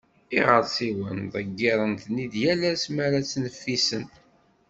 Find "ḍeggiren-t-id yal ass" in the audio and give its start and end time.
1.33-2.83